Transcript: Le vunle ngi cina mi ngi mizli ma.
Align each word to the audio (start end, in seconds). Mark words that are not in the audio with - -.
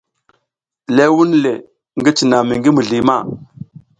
Le 0.95 1.03
vunle 1.15 1.51
ngi 1.97 2.11
cina 2.17 2.37
mi 2.47 2.53
ngi 2.57 2.69
mizli 2.73 2.99
ma. 3.07 3.15